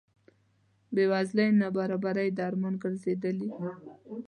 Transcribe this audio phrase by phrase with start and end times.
[0.93, 3.49] بې وزلۍ نابرابرۍ درمان ګرځېدلي.